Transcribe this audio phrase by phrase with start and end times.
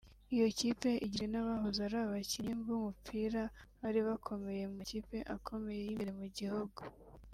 [0.33, 3.41] Iyo kipe igizwe n’abahoze ari abakinnyi b’umupira
[3.81, 6.79] bari bakomeye mu makipe akomeye y’imbere mu gihugu